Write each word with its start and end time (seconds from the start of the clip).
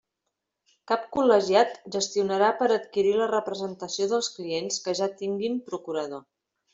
Cap 0.91 1.03
col·legiat 1.17 1.75
gestionarà 1.97 2.49
per 2.63 2.69
adquirir 2.77 3.11
la 3.19 3.27
representació 3.35 4.07
dels 4.15 4.31
clients 4.39 4.81
que 4.87 4.97
ja 5.01 5.11
tinguen 5.21 5.61
procurador. 5.73 6.25